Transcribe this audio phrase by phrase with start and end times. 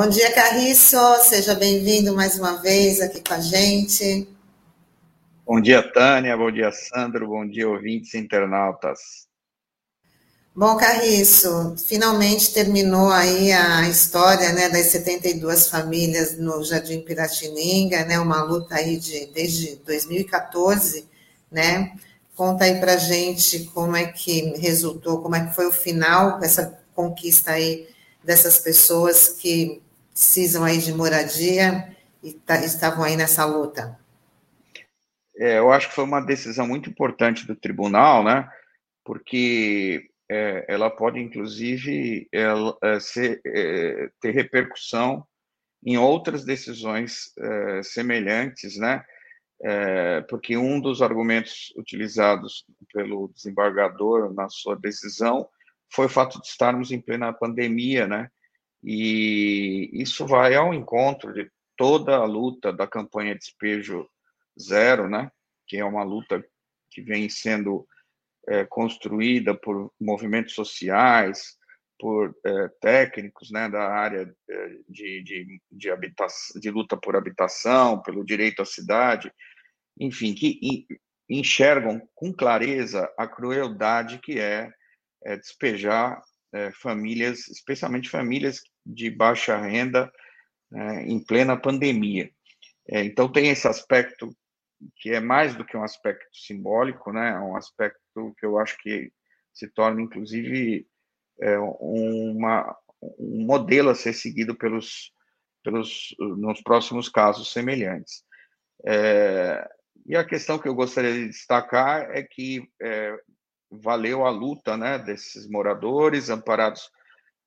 [0.00, 0.96] Bom dia, Carriço.
[1.24, 4.26] Seja bem-vindo mais uma vez aqui com a gente.
[5.46, 6.34] Bom dia, Tânia.
[6.38, 7.28] Bom dia, Sandro.
[7.28, 8.98] Bom dia, ouvintes internautas.
[10.56, 18.18] Bom, Carriço, finalmente terminou aí a história né, das 72 famílias no Jardim Piratininga, né,
[18.18, 21.06] uma luta aí de, desde 2014,
[21.52, 21.92] né?
[22.34, 26.80] Conta aí pra gente como é que resultou, como é que foi o final, essa
[26.94, 27.86] conquista aí
[28.24, 29.82] dessas pessoas que
[30.20, 33.98] precisam aí de moradia e tá, estavam aí nessa luta.
[35.34, 38.46] É, eu acho que foi uma decisão muito importante do tribunal, né?
[39.02, 45.26] Porque é, ela pode, inclusive, ela, é, ser, é, ter repercussão
[45.82, 49.02] em outras decisões é, semelhantes, né?
[49.62, 55.48] É, porque um dos argumentos utilizados pelo desembargador na sua decisão
[55.90, 58.30] foi o fato de estarmos em plena pandemia, né?
[58.82, 64.08] E isso vai ao encontro de toda a luta da campanha Despejo
[64.58, 65.30] Zero, né?
[65.66, 66.44] Que é uma luta
[66.90, 67.86] que vem sendo
[68.48, 71.56] é, construída por movimentos sociais,
[71.98, 78.00] por é, técnicos né, da área é, de, de, de, habitação, de luta por habitação,
[78.02, 79.30] pelo direito à cidade,
[79.98, 80.86] enfim, que
[81.28, 84.72] enxergam com clareza a crueldade que é,
[85.22, 86.20] é despejar
[86.52, 90.12] é, famílias, especialmente famílias de baixa renda,
[90.70, 92.30] né, em plena pandemia.
[92.88, 94.34] É, então, tem esse aspecto
[94.96, 97.30] que é mais do que um aspecto simbólico, né?
[97.30, 99.12] É um aspecto que eu acho que
[99.52, 100.86] se torna, inclusive,
[101.40, 102.76] é, uma,
[103.18, 105.12] um modelo a ser seguido pelos,
[105.62, 108.24] pelos nos próximos casos semelhantes.
[108.86, 109.68] É,
[110.06, 113.16] e a questão que eu gostaria de destacar é que é,
[113.70, 116.90] valeu a luta né, desses moradores, amparados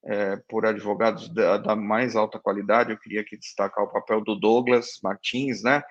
[0.05, 2.91] é, por advogados da, da, mais alta qualidade.
[2.91, 5.81] Eu queria aqui destacar o papel do Douglas Martins, né,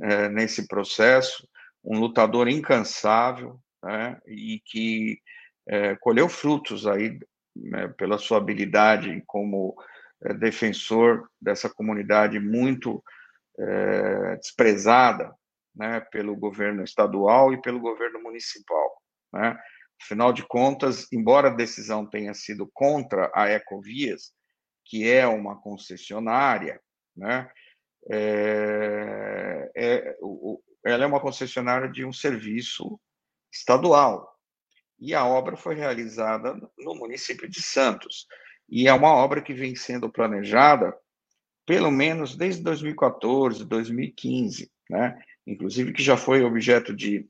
[0.00, 1.46] é, nesse processo,
[1.84, 5.18] um lutador incansável, né, e que
[5.68, 7.18] é, colheu frutos aí
[7.54, 9.74] né, pela sua habilidade como
[10.24, 13.02] é, defensor dessa comunidade muito
[13.58, 15.32] é, desprezada
[15.74, 19.02] né, pelo governo estadual e pelo governo municipal.
[19.32, 19.58] Né?
[20.02, 24.32] Afinal de contas, embora a decisão tenha sido contra a Ecovias,
[24.84, 26.80] que é uma concessionária,
[27.16, 27.48] né,
[28.10, 32.98] é, é, o, ela é uma concessionária de um serviço
[33.52, 34.28] estadual.
[34.98, 38.26] E a obra foi realizada no município de Santos.
[38.68, 40.96] E é uma obra que vem sendo planejada
[41.64, 45.22] pelo menos desde 2014, 2015, né?
[45.46, 47.28] Inclusive que já foi objeto de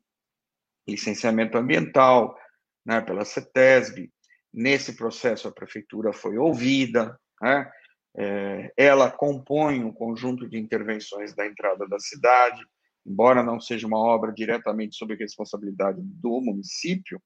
[0.89, 2.37] licenciamento ambiental,
[2.84, 4.10] né, pela CETESB.
[4.53, 7.70] Nesse processo a prefeitura foi ouvida, né?
[8.15, 12.62] É, ela compõe um conjunto de intervenções da entrada da cidade,
[13.06, 17.21] embora não seja uma obra diretamente sob responsabilidade do município,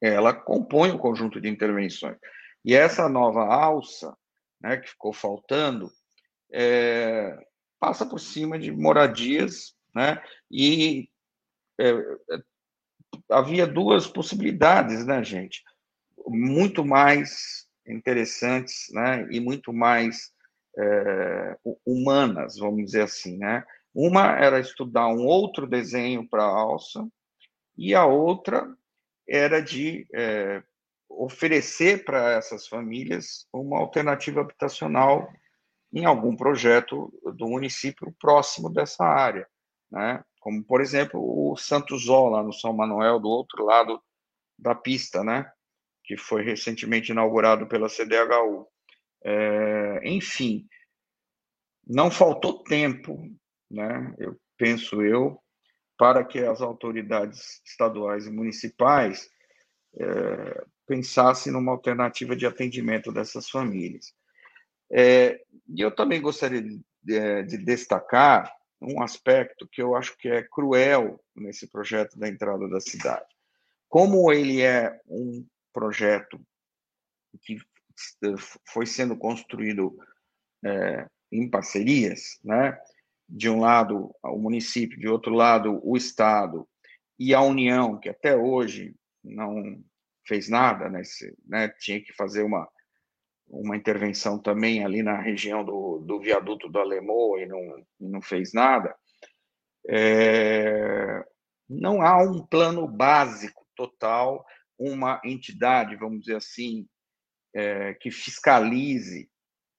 [0.00, 2.16] ela compõe um conjunto de intervenções.
[2.64, 4.16] E essa nova alça,
[4.60, 5.90] né, que ficou faltando,
[6.52, 7.36] é,
[7.78, 11.08] passa por cima de moradias, né, e
[11.78, 11.92] é,
[13.30, 15.62] havia duas possibilidades, né, gente?
[16.26, 20.32] Muito mais interessantes, né, e muito mais
[20.78, 23.64] é, humanas, vamos dizer assim, né?
[23.92, 27.04] Uma era estudar um outro desenho para a alça,
[27.76, 28.72] e a outra
[29.28, 30.62] era de é,
[31.08, 35.32] oferecer para essas famílias uma alternativa habitacional
[35.92, 39.46] em algum projeto do município próximo dessa área,
[39.90, 40.22] né?
[40.40, 44.02] Como, por exemplo, o Santo Zó, lá no São Manuel, do outro lado
[44.58, 45.50] da pista, né?
[46.04, 48.66] Que foi recentemente inaugurado pela CDHU.
[49.22, 50.66] É, enfim,
[51.86, 53.22] não faltou tempo
[53.70, 55.38] né, eu penso eu,
[55.96, 59.30] para que as autoridades estaduais e municipais
[59.98, 64.12] é, pensassem numa alternativa de atendimento dessas famílias.
[64.90, 70.28] É, e eu também gostaria de, de, de destacar um aspecto que eu acho que
[70.28, 73.26] é cruel nesse projeto da entrada da cidade.
[73.88, 76.40] Como ele é um projeto
[77.42, 77.58] que
[78.66, 79.96] foi sendo construído
[80.64, 82.78] é, em parcerias, né?
[83.30, 86.68] de um lado o município, de outro lado o Estado,
[87.18, 89.80] e a União, que até hoje não
[90.26, 92.68] fez nada, né, se, né tinha que fazer uma,
[93.50, 98.52] uma intervenção também ali na região do, do viaduto do Alemão e não, não fez
[98.52, 98.94] nada,
[99.88, 101.24] é,
[101.68, 104.44] não há um plano básico total,
[104.78, 106.86] uma entidade, vamos dizer assim,
[107.54, 109.28] é, que fiscalize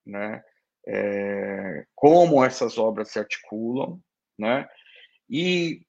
[0.05, 0.43] né?
[0.87, 4.01] É, como essas obras se articulam,
[4.37, 4.67] né?
[5.29, 5.85] E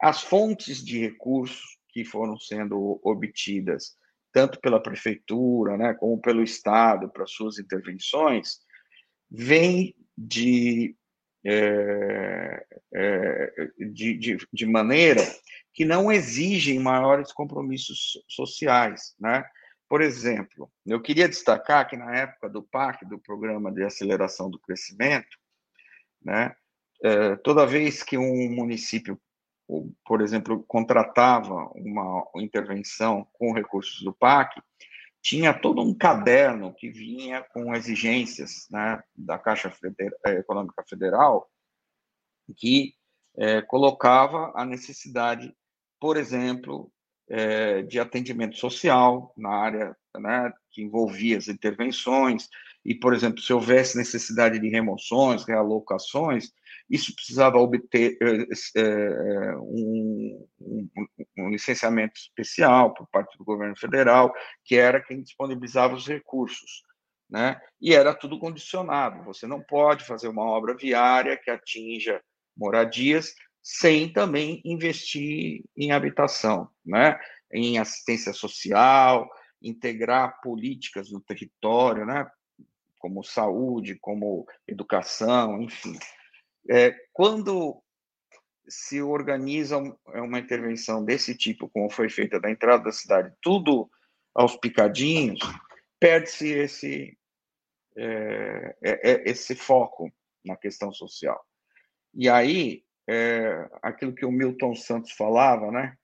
[0.00, 3.96] as fontes de recursos que foram sendo obtidas,
[4.34, 8.58] tanto pela prefeitura, né, como pelo Estado, para suas intervenções,
[9.30, 10.96] vêm de,
[11.46, 15.22] é, é, de, de, de, maneira
[15.72, 19.44] que não exigem maiores compromissos sociais, né?
[19.88, 24.58] Por exemplo, eu queria destacar que na época do PAC, do Programa de Aceleração do
[24.58, 25.38] Crescimento,
[26.20, 26.56] né,
[27.04, 29.20] é, toda vez que um município
[30.04, 34.60] por exemplo, contratava uma intervenção com recursos do PAC,
[35.22, 39.72] tinha todo um caderno que vinha com exigências né, da Caixa
[40.26, 41.50] eh, Econômica Federal,
[42.58, 42.94] que
[43.36, 45.56] é, colocava a necessidade,
[45.98, 46.92] por exemplo,
[47.28, 52.50] é, de atendimento social na área né, que envolvia as intervenções,
[52.84, 56.52] e, por exemplo, se houvesse necessidade de remoções, realocações,
[56.88, 58.18] isso precisava obter
[58.76, 60.88] é, um, um,
[61.38, 64.34] um, licenciamento especial por parte do governo federal,
[64.64, 66.82] que era quem disponibilizava os recursos.
[67.30, 67.58] Né?
[67.80, 69.24] E era tudo condicionado.
[69.24, 72.20] Você não pode fazer uma obra viária que atinja
[72.54, 77.18] moradias sem também investir em habitação, né?
[77.50, 79.26] em assistência social,
[79.62, 82.26] integrar políticas no território, né?
[83.04, 85.98] Como saúde, como educação, enfim.
[86.70, 87.82] É, quando
[88.66, 89.76] se organiza
[90.14, 93.90] é uma intervenção desse tipo, como foi feita da entrada da cidade, tudo
[94.34, 95.38] aos picadinhos,
[96.00, 97.18] perde-se esse,
[97.94, 100.10] é, é, é esse foco
[100.42, 101.44] na questão social.
[102.14, 105.94] E aí, é, aquilo que o Milton Santos falava, né,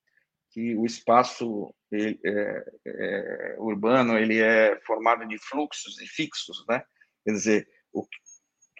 [0.50, 6.82] que o espaço ele, é, é, urbano ele é formado de fluxos e fixos, né?
[7.24, 8.06] Quer dizer, o,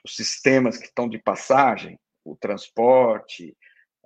[0.05, 3.57] os sistemas que estão de passagem, o transporte,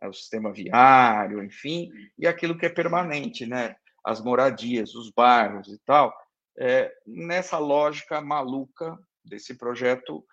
[0.03, 3.77] o sistema viário, enfim, e aquilo que é permanente, né?
[4.05, 6.15] As moradias, os bairros e tal.
[6.59, 10.25] É, nessa lógica maluca desse projeto,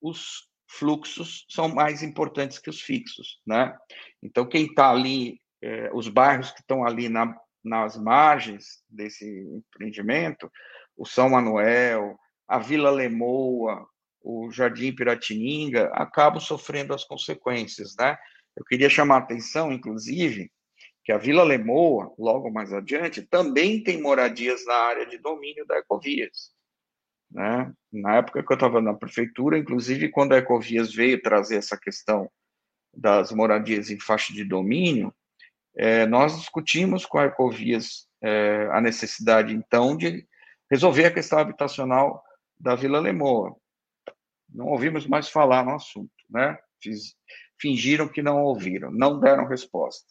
[0.00, 3.76] os fluxos são mais importantes que os fixos, né?
[4.22, 10.50] Então, quem está ali, é, os bairros que estão ali na, nas margens desse empreendimento,
[10.96, 12.18] o São Manuel,
[12.48, 13.86] a Vila Lemoa,
[14.22, 18.18] o Jardim Piratininga, acabam sofrendo as consequências, né?
[18.56, 20.50] Eu queria chamar a atenção, inclusive,
[21.04, 25.78] que a Vila Lemoa, logo mais adiante, também tem moradias na área de domínio da
[25.78, 26.52] Ecovias.
[27.30, 27.72] Né?
[27.92, 32.30] Na época que eu estava na prefeitura, inclusive quando a Ecovias veio trazer essa questão
[32.94, 35.14] das moradias em faixa de domínio,
[35.82, 40.28] é, nós discutimos com a Ecovias é, a necessidade, então, de
[40.70, 42.22] resolver a questão habitacional
[42.58, 43.56] da Vila Lemoa.
[44.46, 46.58] Não ouvimos mais falar no assunto, né?
[46.82, 47.14] Fiz,
[47.58, 50.04] fingiram que não ouviram, não deram resposta,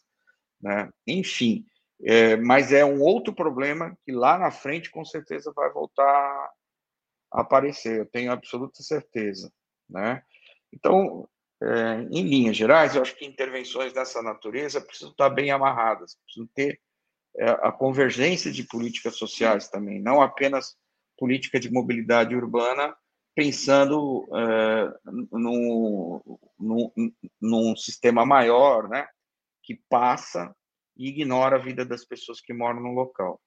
[0.60, 0.90] né?
[1.06, 1.64] Enfim,
[2.02, 6.50] é, mas é um outro problema que lá na frente com certeza vai voltar
[7.32, 9.52] a aparecer, eu tenho absoluta certeza,
[9.88, 10.20] né?
[10.72, 11.28] Então,
[12.10, 16.80] em linhas gerais, eu acho que intervenções dessa natureza precisam estar bem amarradas, precisam ter
[17.36, 20.76] é, a convergência de políticas sociais também, não apenas
[21.18, 22.94] política de mobilidade urbana,
[23.34, 24.92] pensando é,
[25.32, 26.20] num,
[26.58, 26.92] num,
[27.40, 29.06] num sistema maior, né,
[29.62, 30.54] que passa
[30.96, 33.40] e ignora a vida das pessoas que moram no local.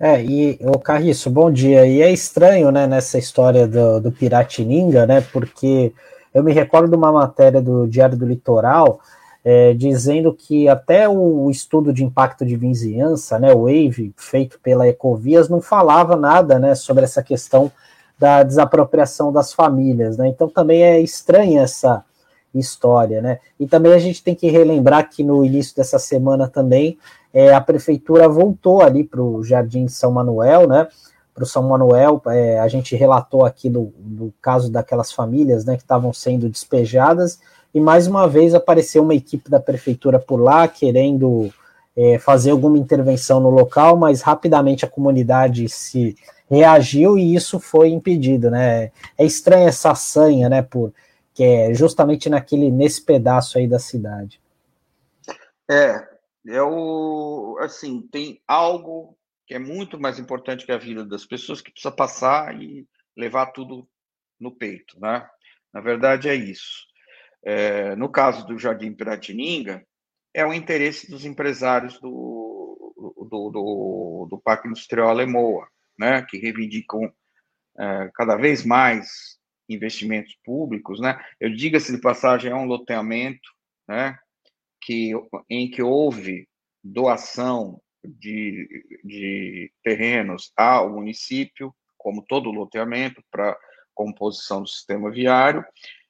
[0.00, 1.86] É, e o Carriço, bom dia.
[1.86, 5.94] E é estranho, né, nessa história do, do Piratininga, né, porque
[6.34, 9.00] eu me recordo de uma matéria do Diário do Litoral
[9.44, 14.86] é, dizendo que até o estudo de impacto de vizinhança, né, o WAVE, feito pela
[14.86, 17.70] Ecovias, não falava nada né, sobre essa questão
[18.18, 20.16] da desapropriação das famílias.
[20.16, 20.28] Né?
[20.28, 22.04] Então também é estranha essa
[22.54, 23.20] história.
[23.20, 23.40] Né?
[23.58, 26.96] E também a gente tem que relembrar que no início dessa semana também
[27.34, 30.86] é, a prefeitura voltou ali para o Jardim São Manuel, né?
[31.34, 35.82] Para o São Manuel, é, a gente relatou aqui no caso daquelas famílias né, que
[35.82, 37.40] estavam sendo despejadas,
[37.74, 41.50] e mais uma vez apareceu uma equipe da prefeitura por lá querendo
[41.96, 46.14] é, fazer alguma intervenção no local, mas rapidamente a comunidade se
[46.50, 48.90] reagiu e isso foi impedido, né?
[49.16, 50.60] É estranha essa sanha, né?
[50.60, 50.92] Por
[51.34, 54.40] que é justamente naquele nesse pedaço aí da cidade.
[55.70, 56.06] É,
[56.46, 59.16] é o assim tem algo
[59.52, 63.52] que é muito mais importante que a vida das pessoas que precisa passar e levar
[63.52, 63.86] tudo
[64.40, 65.28] no peito, né?
[65.74, 66.86] Na verdade é isso.
[67.44, 69.86] É, no caso do Jardim Piratininga,
[70.32, 72.94] é o interesse dos empresários do,
[73.28, 75.68] do, do, do Parque Industrial Alemoa,
[75.98, 77.12] né, que reivindicam
[77.78, 81.22] é, cada vez mais investimentos públicos, né?
[81.38, 83.50] Eu diga-se de passagem, é um loteamento,
[83.86, 84.18] né?
[84.80, 85.12] Que,
[85.50, 86.48] em que houve
[86.82, 93.56] doação de, de terrenos ao município, como todo loteamento, para
[93.94, 95.64] composição do sistema viário,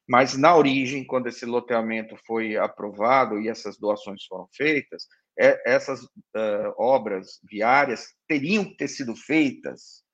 [0.08, 5.06] mas na origem, quando esse loteamento foi aprovado e essas doações foram feitas,
[5.38, 10.04] é, essas uh, obras viárias teriam que ter sido feitas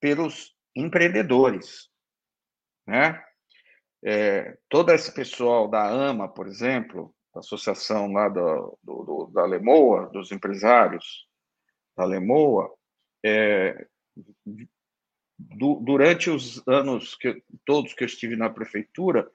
[0.00, 1.88] pelos empreendedores,
[2.86, 3.22] né?
[4.02, 10.08] É, todo esse pessoal da AMA, por exemplo, associação lá do, do, do, da Lemoa,
[10.10, 11.26] dos empresários
[11.96, 12.72] da Lemoa,
[13.24, 13.86] é,
[15.38, 19.30] durante os anos que todos que eu estive na prefeitura,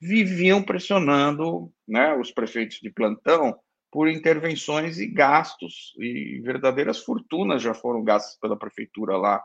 [0.00, 3.58] viviam pressionando né, os prefeitos de plantão
[3.90, 9.42] por intervenções e gastos, e verdadeiras fortunas já foram gastas pela prefeitura lá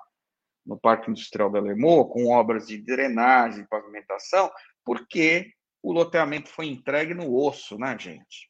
[0.65, 4.51] no Parque Industrial da Lemoa, com obras de drenagem, pavimentação,
[4.83, 8.49] porque o loteamento foi entregue no osso, né, gente?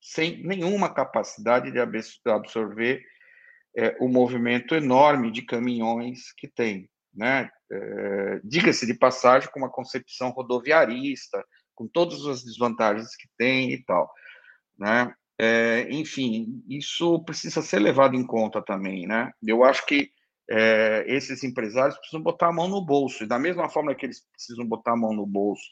[0.00, 1.78] Sem nenhuma capacidade de
[2.30, 3.02] absorver
[3.76, 7.50] é, o movimento enorme de caminhões que tem, né?
[7.70, 11.44] É, Diga-se de passagem, com uma concepção rodoviarista,
[11.74, 14.10] com todas as desvantagens que tem e tal,
[14.78, 15.12] né?
[15.36, 19.32] É, enfim, isso precisa ser levado em conta também, né?
[19.42, 20.12] Eu acho que
[21.06, 24.66] esses empresários precisam botar a mão no bolso, e da mesma forma que eles precisam
[24.66, 25.64] botar a mão no bolso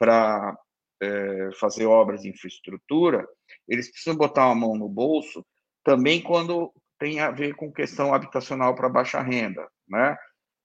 [0.00, 0.58] para
[1.02, 3.28] é, fazer obras de infraestrutura,
[3.68, 5.44] eles precisam botar a mão no bolso
[5.84, 10.16] também quando tem a ver com questão habitacional para baixa renda, né?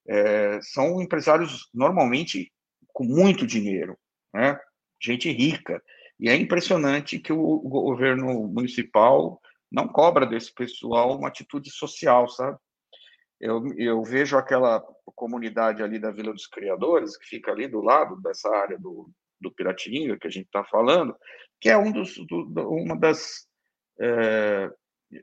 [0.08, 2.50] É, são empresários normalmente
[2.92, 3.98] com muito dinheiro,
[4.32, 4.58] né?
[5.02, 5.82] Gente rica.
[6.18, 9.40] E é impressionante que o governo municipal
[9.70, 12.58] não cobra desse pessoal uma atitude social, sabe?
[13.38, 14.80] Eu, eu vejo aquela
[15.14, 19.52] comunidade ali da Vila dos Criadores, que fica ali do lado dessa área do, do
[19.52, 21.16] Piratininga que a gente está falando,
[21.60, 23.46] que é um dos, do, uma das
[24.00, 24.70] é,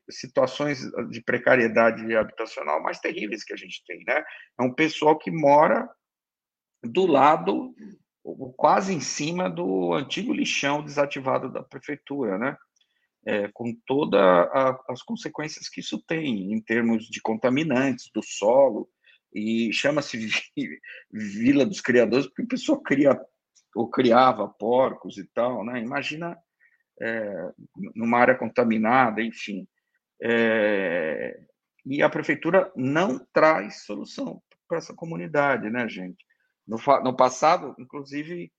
[0.09, 0.79] situações
[1.09, 4.23] de precariedade habitacional mais terríveis que a gente tem, né?
[4.59, 5.87] É um pessoal que mora
[6.83, 7.73] do lado,
[8.55, 12.57] quase em cima do antigo lixão desativado da prefeitura, né?
[13.25, 14.21] É, com todas
[14.89, 18.89] as consequências que isso tem em termos de contaminantes do solo,
[19.33, 20.17] e chama-se
[21.11, 23.19] Vila dos Criadores porque o pessoal cria
[23.75, 25.79] ou criava porcos e tal, né?
[25.79, 26.37] Imagina
[27.01, 27.51] é,
[27.95, 29.67] numa área contaminada, enfim.
[30.21, 31.37] É,
[31.85, 36.25] e a prefeitura não traz solução para essa comunidade, né, gente?
[36.65, 38.51] No, no, passado, inclusive,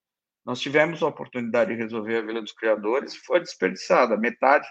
[0.45, 4.17] nós tivemos a oportunidade de resolver a Vila dos Criadores foi desperdiçada.
[4.17, 4.69] Metade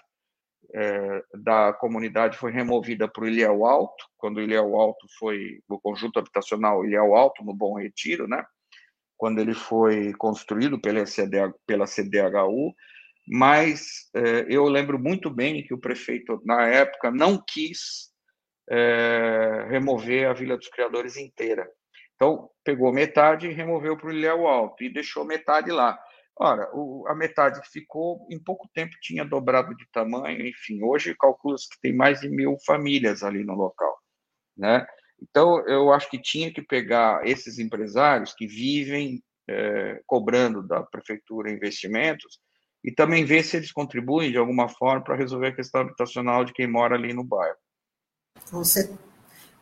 [0.73, 5.79] é, da comunidade foi removida para o Ilhéu Alto, quando o Ilhéu Alto foi, o
[5.79, 8.45] conjunto habitacional Ilhéu Alto, no Bom Retiro, né?
[9.17, 11.03] Quando ele foi construído pela,
[11.65, 12.73] pela CDHU,
[13.27, 18.11] mas é, eu lembro muito bem que o prefeito, na época, não quis
[18.69, 21.69] é, remover a Vila dos Criadores inteira.
[22.15, 25.97] Então, pegou metade e removeu para o Ilhéu Alto e deixou metade lá.
[26.37, 31.15] Ora, o, a metade que ficou, em pouco tempo, tinha dobrado de tamanho, enfim, hoje
[31.15, 33.97] calcula-se que tem mais de mil famílias ali no local,
[34.57, 34.85] né?
[35.29, 41.51] Então, eu acho que tinha que pegar esses empresários que vivem é, cobrando da prefeitura
[41.51, 42.39] investimentos
[42.83, 46.53] e também ver se eles contribuem de alguma forma para resolver a questão habitacional de
[46.53, 47.55] quem mora ali no bairro.
[48.51, 48.89] Com, cer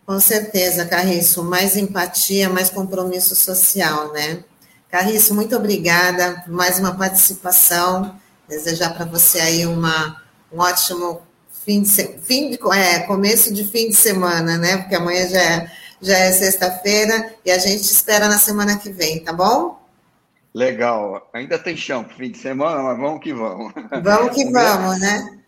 [0.06, 1.44] com certeza, Carriço.
[1.44, 4.44] Mais empatia, mais compromisso social, né?
[4.90, 8.20] Carriço, muito obrigada por mais uma participação.
[8.48, 11.22] Desejar para você aí uma, um ótimo
[11.66, 11.90] fim de,
[12.20, 14.78] fim de é, começo de fim de semana, né?
[14.78, 19.24] Porque amanhã já é, já é sexta-feira e a gente espera na semana que vem,
[19.24, 19.80] tá bom?
[20.54, 21.30] Legal.
[21.34, 23.74] Ainda tem chão para fim de semana, mas vamos que vamos.
[24.04, 25.42] Vamos que um vamos, grande, né?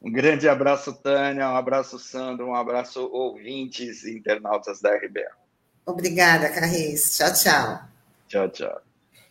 [0.00, 5.30] Um grande abraço, Tânia, um abraço, Sandro, um abraço, ouvintes e internautas da RBA.
[5.84, 7.16] Obrigada, Carris.
[7.16, 7.80] Tchau, tchau.
[8.28, 8.87] Tchau, tchau.